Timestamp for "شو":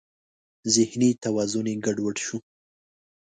2.25-2.37